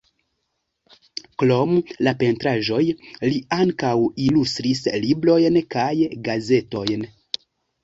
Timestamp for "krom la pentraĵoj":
1.43-2.81